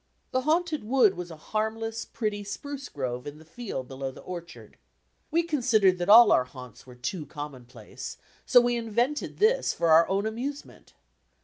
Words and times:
The 0.31 0.41
Haunted 0.41 0.83
Wood 0.83 1.13
was 1.15 1.29
a 1.29 1.37
harmless, 1.37 2.05
pretty 2.05 2.43
spruce 2.43 2.89
grove 2.89 3.27
in 3.27 3.37
the 3.37 3.45
field 3.45 3.87
below 3.87 4.09
the 4.09 4.21
orchard. 4.23 4.77
We 5.29 5.43
considered 5.43 5.99
that 5.99 6.09
all 6.09 6.31
our 6.31 6.45
haunts 6.45 6.87
were 6.87 6.95
too 6.95 7.27
commonplace, 7.27 8.17
so 8.43 8.61
we 8.61 8.75
invented 8.75 9.37
this 9.37 9.73
for 9.73 9.89
our 9.91 10.09
own 10.09 10.25
amusement. 10.25 10.93